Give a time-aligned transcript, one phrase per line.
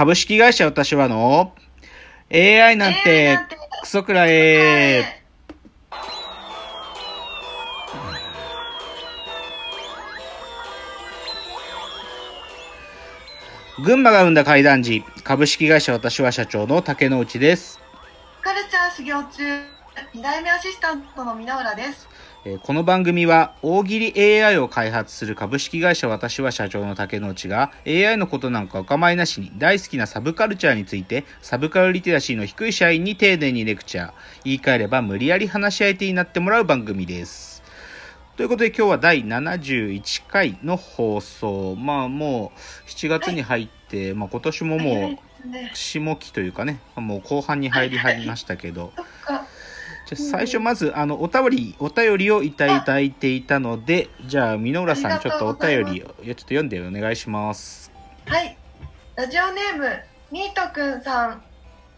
[0.00, 1.52] 株式会社私はの
[2.32, 3.38] AI なんて
[3.82, 5.04] クソくらえ。
[13.84, 17.78] 群馬が生んだ怪談時、株式会社私は社長の竹之内です。
[18.40, 19.42] カルチャー修行中、
[20.14, 22.08] 2代目アシスタントの mina 浦です。
[22.42, 34.12] えーこの番組は大喜利 AI を開発する株式会社私は社長の竹之内が AI のことなんかお構いなしに大好きなサブカルチャーについてサブカルリテラシーの低い社員に丁寧にレクチャー
[34.44, 37.62] 言い換えれば無理やり話し相手になってもらう番組です。
[38.36, 41.76] ということで今日は第71回の放送。
[41.76, 45.18] まあもう7月に入って、まあ、今年ももう
[45.74, 48.94] 下期というかねもう後半に入りましたけど。
[50.06, 57.90] じゃあ最初まずあのお便りお便りをいただいていたのでじゃあ箕浦さんちょっとお便りをちょっと読んでお願いします
[58.30, 58.56] はい。
[59.16, 59.88] ラジオネーム、
[60.30, 61.42] ミートくんさん。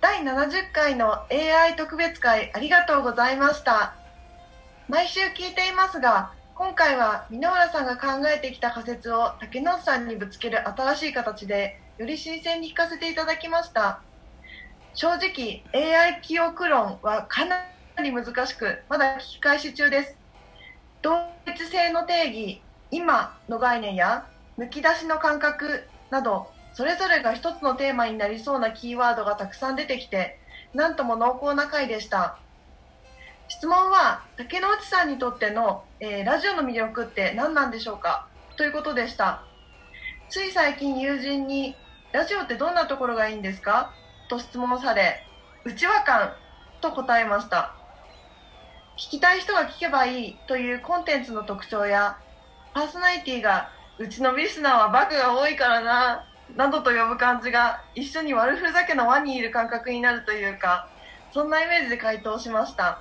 [0.00, 3.94] 第70回の AI 特別会ありがとうございました。
[4.88, 14.00] 毎週聞いていますが、今回は箕浦さんが考えてきた仮説を竹野内さんにぶつける新しい形で、より新鮮に聞かせていただきました。
[14.94, 17.56] 正直、AI 記憶論はかな
[17.94, 20.16] かなり難しく、まだ聞き返し中です。
[21.02, 24.26] 同一性の定義、今の概念や、
[24.58, 30.38] 抜き出しの感覚など、それぞれが一つのテーマになりそうなキーワードがたくさん出てきて、
[30.72, 32.38] なんとも濃厚な回でした。
[33.48, 38.26] 質問は、竹之内さんにとっての、えーラジオの魅力って何なんでしょうか？
[38.56, 39.42] ということでした。
[40.30, 41.76] つい最近友人に、
[42.12, 43.92] ラジオってどんなところがいいんですか？
[44.30, 45.26] と質問され、
[45.64, 46.32] 内輪感
[46.80, 47.74] と答えました。
[48.96, 52.18] 聞きたい人が聞けばいいというコンテンツの特徴や、
[52.74, 56.24] パーソナリティがうちのリスナーはバグが多いからな、
[56.56, 60.88] などと呼ぶ感じが一緒に悪ふざけの輪にいる感覚になるというか、
[61.32, 63.00] そんなイメージで回答しました。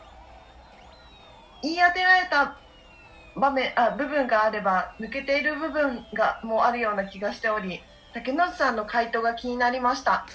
[1.62, 2.58] 言い当てられた
[3.36, 7.82] 場面あ部分があれば抜けている部分がもあるような気がしており、
[8.14, 10.26] 竹野内さんの回答が気になりました。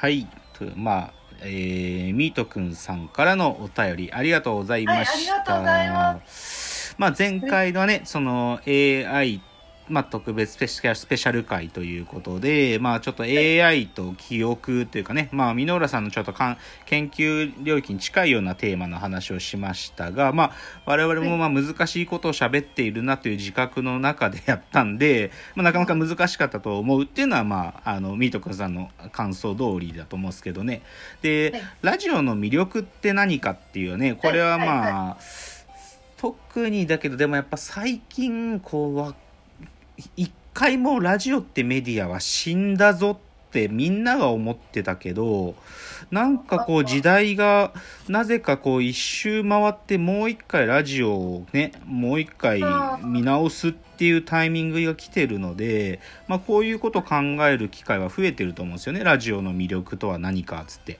[0.00, 0.26] はい
[0.74, 6.94] まあえー、ミートくんさんからのお便りありがとうございました、はいありがとうございます。
[6.98, 9.40] まあ前回のねその AI
[9.88, 20.52] まあ、特別スペシャルスペシャル回ということで、まあ、ちょっと AI と記憶というかね、まあ、箕浦さんのちょっとかん研究領域に近いようなテーマの話をしましたが、まあ、
[20.86, 30.82] 我々もまあ難しいことを喋っているなという自覚の中でやったんで、まあ、なかなか難しかったと思うっていうのは、まあ、あのミート君さんの感想通りだと思うんですけどね。
[31.22, 31.62] で、はい。
[31.82, 35.18] ラジオの魅力って何かっていうねこれはまあ、
[36.16, 39.14] 特にだけどでもやっぱ最近こうわ
[40.16, 45.54] 一回もラジオってメディアは死んだぞってみんなが思ってたけど
[46.10, 47.72] なんかこう時代が
[48.08, 52.62] なぜかこう一周回ってもう一回ラジオをねもう一回
[53.02, 59.04] 見直すっていうタイミングが来てるので、まあ、こういうことを考える機会は増えてると思うんですよね。
[59.04, 60.98] ラジオの魅力とは何かっつって。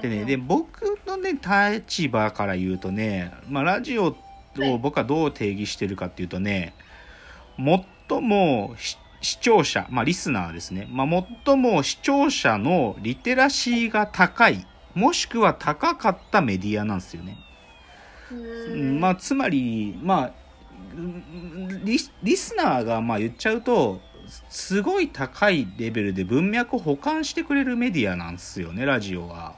[0.00, 4.16] でね、で僕のね立場から言うとね、まあ、ラジオ
[4.58, 6.72] を僕はどう定義してるかっていうとね
[8.10, 17.36] 最もし視聴者、まあ、リスナーですね、まあ、最も視聴者のリテラシーが高いもしくは高かったメディアなんですよね。
[18.30, 18.34] う
[18.74, 20.32] んまあ、つまり、まあ、
[20.94, 24.00] うんリスリスナーがまあ言っちゃうと
[24.48, 29.54] すごい高いレベルで文脈を保管してくれるメディアなんですよねラジオは。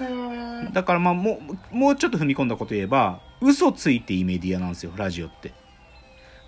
[0.00, 1.40] うんだからまあも
[1.72, 5.61] うもうちょっと踏み込んだこと言えば嘘ついていいメディアなんですよラジオって。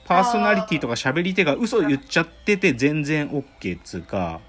[0.05, 4.41] パーソナリティとか喋り手が嘘言っちゃってて全然 OK っつうか。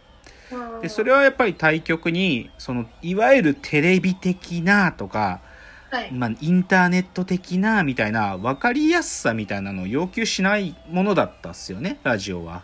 [0.82, 5.42] でそれはやっぱり対局にそのいわゆるテレビ的なとか、
[5.90, 6.12] はい。
[6.12, 12.64] まあ、インターネット的なみたいな分かりやすさみたいなのを要求しないものだったっすよねラジオは。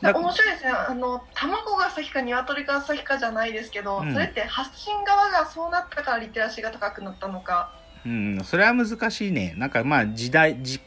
[0.00, 0.70] だ面白いですね。
[0.70, 4.12] あの卵が先か鶏が先かじゃないですけど、うん。
[4.12, 7.72] それって発信側がそうなったからリテラシーが高くなったのか。
[8.04, 9.54] うん、それは難しいね。
[9.56, 10.80] なんかまあ時代、時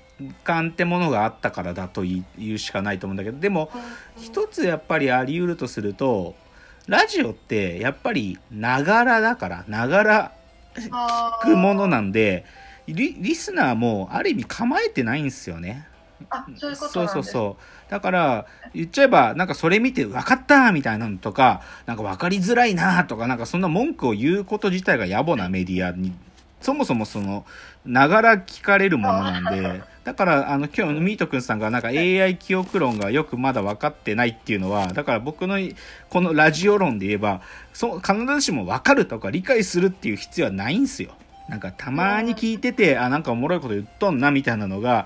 [0.43, 2.23] 間ってものがあったからだと言
[2.55, 3.71] うしかないと思うんだけど、でも
[4.17, 6.35] 一つやっぱりあり得るとすると、
[6.87, 10.31] ラジオってやっぱりながらだから、ながら
[10.75, 12.45] 聞くものなんで、
[12.87, 15.87] リリスナーもある意味構えてないんですよね。
[16.29, 17.57] あそういうことそうそうそ
[17.87, 17.91] う。
[17.91, 26.13] だから、言っちゃえば、なんかそれ見て分かったみたいなのとか、なんか分かりづらいなとか、なんかそんな文句を言うこと自体が野暮なメディアに、
[26.61, 27.45] そもそもその、
[27.85, 35.57] ながら聞かれるものなんで、だからあの今日ミートくんさんがなんか AI 記憶論がよくまだ分かってないっていうのはだから僕の
[36.09, 37.41] このラジオ論で言えば
[37.73, 41.11] そう必ずしも分かるとか理解するっていう必要はないんすよ。
[41.47, 45.05] なんかたまに聞いててあなんかおもろいこと言っとんなみたいなのが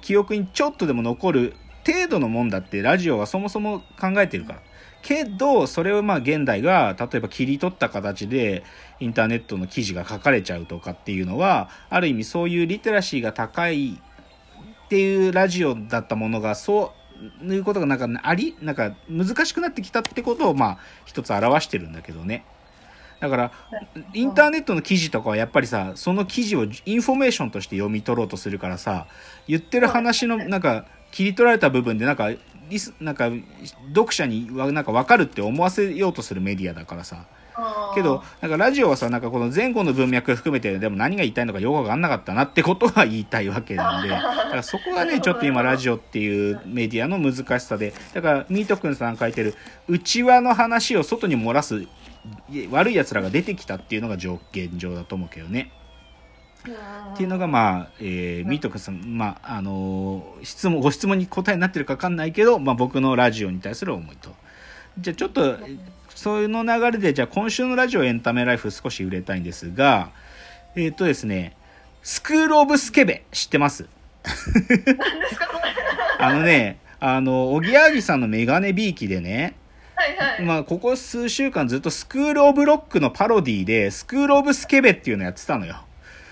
[0.00, 1.54] 記憶にちょっとでも残る
[1.84, 4.60] 程度のもんだってラジオはそもそも考えてるから。
[5.06, 8.64] けどそれをまあ現代が例えば切り取った形で
[8.98, 14.00] インターネットの記事が書かれちゃうとかっていうのはある意味そういうリテラシーが高い
[14.86, 16.92] っていうラジオだったものがそ
[17.40, 22.44] ういうことがなんかありなんか難しくなってきたってことをまあ一つ表してるんだけどね。
[23.20, 23.52] だから
[24.12, 29.06] インターネットの記事とかはやっぱりさその記事をインフォメーションとして読み取ろうとするからさ
[29.46, 32.30] 言ってる話のなんか切り取られた部分でなんか
[32.68, 33.30] リスなんか
[33.88, 37.26] 読者になんか分かるって思わせようとするメディアだからさ。
[37.94, 44.08] けどなんかラジオはさなんかこの前後の文脈含めてでも何が言いたいのかよく分かんなかったなってことは言いたいわけなんで。
[44.12, 47.94] だからそこがねちょっと今ラジオっていうメディアの難しさで。
[48.12, 49.54] だからミートくんさん書いてる
[49.88, 51.86] 内輪の話を外に漏らす
[52.70, 54.30] 悪い奴らが出てきたっていうのが現
[54.76, 55.70] 状だと思うけどね。
[56.70, 64.34] っていうのがまあ、えー、ミートさん、まあ、あのー、質問、ご質問に答えになってるかわかんないけど、まあ僕のラジオに対する思いと。
[64.98, 65.58] じゃあちょっと、
[66.14, 70.10] そういうの流れで、じゃあ今週のラジオエンタメライフ少し売れたいんですが、
[70.74, 71.56] えっ、ー、とですね、
[72.02, 73.86] スクールオブスケベ知ってます？
[76.18, 79.54] あのね、あの、おぎやはぎさんのメガネびいきでね、
[79.94, 85.85] はいはい、まあ、ここ数週間ずっと School of Lock のパロディで、 School of スケベっていうのやってたのよ。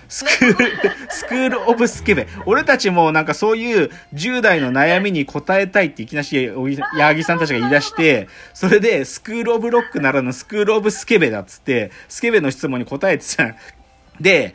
[0.07, 2.27] School、School of スケベ。
[2.45, 6.51] 俺たちもなんかそういう10代の悩みに答えたいっていきなし、
[6.97, 13.55] 矢作さんたちが言い出して、それで School of Lock ならぬ School of スケベだっつって、スケベの質問に答えてた。
[14.19, 14.53] で、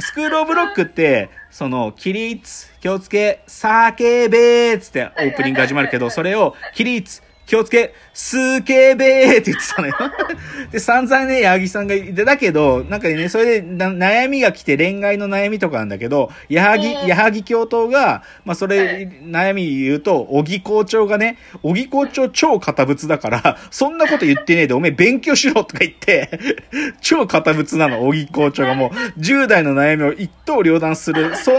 [0.00, 9.94] スクールオブロックって、その、起立、気をつけ、叫べーつってオープニング始まるけど、それを、起立、気をつけ、すけべーって言ってたのよ。
[10.70, 26.30] で、散々ね、矢作さんが言ってたけど、なんかね、それで悩みが来て恋愛の悩みとかなんだけど、矢作、矢作教頭が、まあそれ、悩み言うと、小木校長がね、小木校長超堅物だから、そんなこと言ってねえで、おめえ勉強しろとか言って、
[27.02, 31.58] 超堅物なの、小木校長がもう、10代の悩みを一刀両断する、そ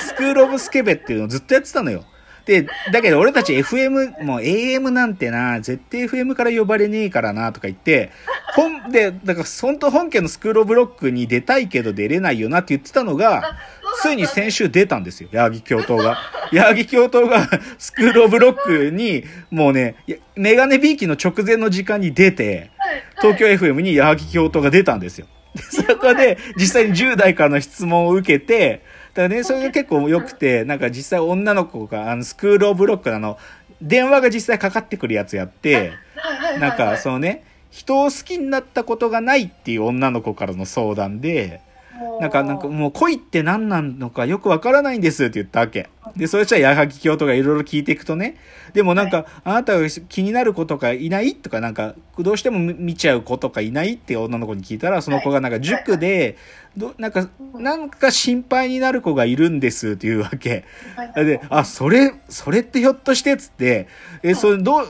[0.00, 2.02] スクールオブスケベっていうのをずっとやってたのよ。
[2.48, 8.10] で、だけど俺たち FM、もう AM なんてな、絶対 FM から呼ばれねえからな、とか言って、
[8.54, 13.58] 本、で、だから本当本家のスクールオブロックに出たいけど出れないよなって言ってたのが、
[14.00, 16.16] ついに先週出たんですよ、矢作教頭が。
[16.50, 17.46] 矢作教頭が
[17.76, 19.96] スクールオブロックに、もうね、
[20.34, 22.70] メガネビーキの直前の時間に出て、
[23.20, 25.26] 東京 FM に矢作教頭が出たんですよ。
[25.70, 28.82] そこで実際に10代からの質問を受けて、だ
[29.14, 33.38] からね、それが結構良くて、なんか実際女の子が、あの、スクールオブロックあの、
[33.80, 35.92] 電話が実際かかってくるやつやって、
[36.58, 41.60] なんかそのね、人を好きになったことがないっていう女の子からの相談で、
[42.20, 45.88] なんか、なんかもう恋って何なのかよくわからないんですって言ったわけ。
[46.16, 48.36] で、それじゃあ矢作教とかいろいろ聞いていくとね、
[48.72, 56.36] でもなんか、あなたが気になる子とかいないとか、なんか、どうしても見ちゃう子とかいないって女の子に聞いたら、その子がなんか塾で、
[56.76, 60.64] どなんか、なんか心配になる子がいるんですっていうわけ。
[61.16, 63.88] で、あ、それ、それってひょっとしてっつって、
[64.22, 64.86] え、それどう、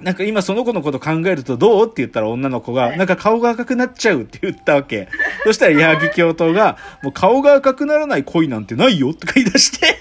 [0.00, 1.86] なんか今その子のこと考えるとどう？
[1.86, 5.08] って言ったら女の子が、なんか顔が赤くなっちゃうって言ったわけ。
[5.44, 9.96] そしたら矢作教頭が、もう顔が赤くならない恋なんてないよって言い出して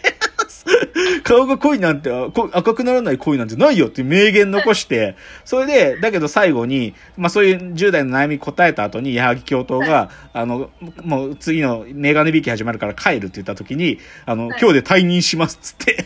[1.24, 2.12] 顔が濃いなんて、
[2.52, 10.70] 赤くならない恋なんてないよって名言残して、それで、だけど最後に、まあそういう10代の悩み答えた後に、矢作教頭が、あの、
[11.04, 16.06] もう次のメガネ引き始まるから帰るって言った時に、あの、今日で退任しますっつって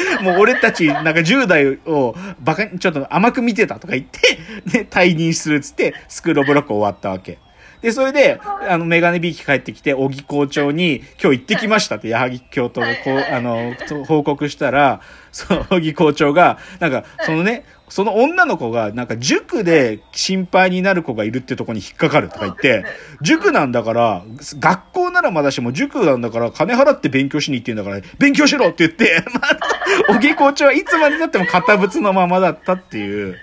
[0.22, 7.38] もう俺たち、なんか10代をバカに、ちょっと甘く見てたとか言って、で、 退任するっつって、スクールオブロック終わったわけ。
[7.80, 13.74] で、それで、あの、メガネビーキ帰ってきて、小木校長に、今日行ってきましたって、矢作教頭がこう、あの、
[14.06, 15.00] 報告したら、
[15.32, 22.86] その小木校長が、なんか、そのね、その女の子が、なんか塾で心配になる子がいるってとこに引っかかるとか言って、
[23.20, 24.24] 塾なんだから、
[24.58, 29.58] 学校ならまだしも塾なんだから金払って勉強しに行ってんだから、勉強しろって言って、まあ、
[30.08, 33.38] 小木校長はいつまでたっても堅物のままだったっていう。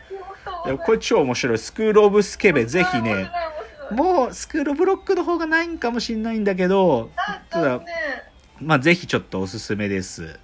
[0.85, 1.57] これ超面白い。
[1.57, 3.31] スクールオブスケベ、ぜひね、
[3.91, 7.09] もうスクールオブロックの方がないんかもしんないんだけど、
[7.49, 7.81] ただ、
[8.59, 10.37] まあぜひちょっとおすすめです。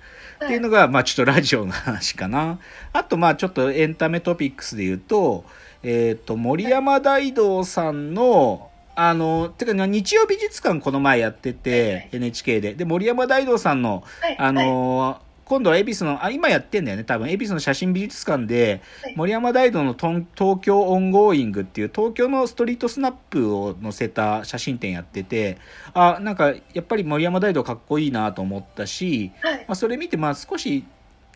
[0.43, 2.59] っていうのが、まあちょっとラジオの話かな。
[2.93, 5.45] あと、まあちょっとエンタメトピックスで言うと、
[5.83, 12.73] えっ、ー、と、森山大道さんの、あの、てか、日曜美術館この前やってて、はい NHK で。
[12.73, 14.37] で、森山大道さんの、はい。
[14.39, 17.29] あの、今度は恵比寿の、あ、今やってんだよね、多分。
[17.29, 25.57] 恵比寿の写真美術館ではい、森山大道のトン東京 ongoing っていう東京のストリートスナップを載せた写真展やってて、
[25.93, 29.57] あ、なんか、やっぱり森山大道かっこいいなと思ったし、はい。
[29.59, 30.83] まあ、それ見て、まあ少し、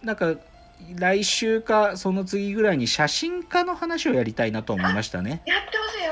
[0.04, 0.36] なんか、
[0.96, 5.42] 来週かその次ぐらいに写真家の話をやりたいなと思いましたね。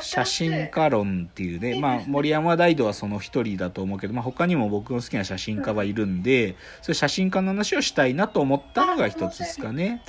[0.02, 0.26] 写。
[0.26, 10.02] 真家論っていうね、まあ、森山大道はその一人だと思うけど、まあ、他にも僕の好きな写真家はいるんで、そういう写真家の話をしたいなと思ったのが一つですかね。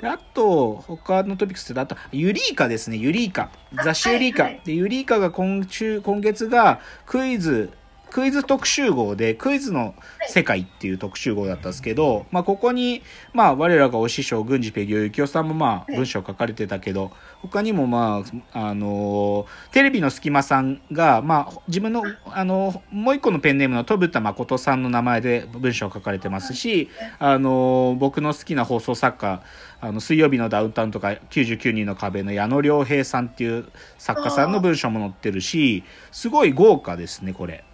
[0.00, 3.50] であと、他のトピックスで、あと、ユリーカですね、ユリーカ。
[3.84, 4.50] 雑誌ユリーカ。
[4.64, 7.70] で、ユリーカが今週、今月がクイズ、
[8.12, 9.94] クイズ特集号で、クイズの
[10.28, 13.02] 世界っていう特集号だったんですけど、まあ、ここに、
[13.32, 15.96] まあ、我らがお師匠、郡司ペギオユキオさんもまあ、はい。
[15.96, 29.42] 文章書かれてたけど、他にもまあ、あのーテレビの隙間さんが、まあ、自分の、あのもう一個のペンネームの飛田誠さんの名前で文章を書かれてますし、あのー僕の好きな放送作家、
[29.80, 33.64] あの、水曜日のダウンタウンとか99人の壁の矢野良平さんっていう
[33.96, 37.64] 作家さんの文章も載ってるし、すごい豪華ですね、これ。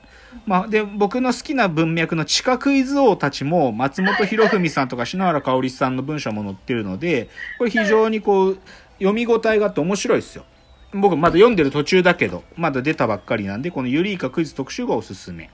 [0.47, 8.59] まあ、で、僕の好きな文脈の地下クイズ王たちも、松本博文さんとか篠原かおりさんの文章も載ってるので、これ非常にこう、
[8.99, 10.45] 読み応えがあって面白いですよ。
[10.93, 15.51] 僕まだ読んでる途中だけど、まだ出たばっかりなんで、このユリイカクイズ特集がおすすめ。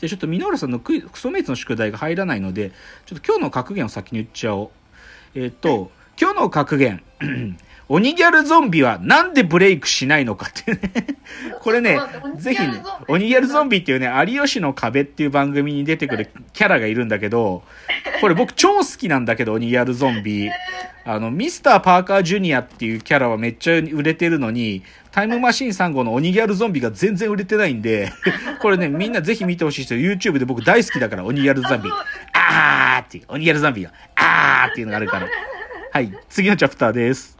[0.00, 2.72] じゃちょっと箕浦さんのクイクソメイツの宿題が入らないので、
[3.06, 4.70] ちょっと今日の格言を先に言っちゃおう。
[5.34, 7.02] えっ、と、今日の格言。
[7.90, 10.92] 鬼ギャルゾンビはなんでブレイクしないのかっていうね。
[11.60, 11.98] これね
[12.36, 17.62] ぜひね、鬼鬼ギャルゾンビっていうね、有吉の壁っていう番組に出てくるキャラがいるんだけど、
[18.20, 20.50] これ僕超好きなんだけど、鬼ギャルゾンビ。
[21.04, 28.12] あの、ミスターパーカージュニアっていうキャラはめっちゃ売れてるのに、タイムマシーン3号の鬼ギャルゾンビが全然売れてないんで、
[28.60, 31.90] これね、みんなぜひ見てほしい人、YouTube で僕大好きだから、鬼ギャルゾンビ。
[32.34, 35.28] あーっていう、鬼ギャルゾンビが、あーっていうのがあるから。
[35.92, 37.37] はい、次のチャプターです。